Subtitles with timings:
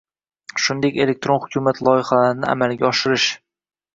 [0.61, 3.29] shuningdek elektron hukumat loyihalarini amalga oshirish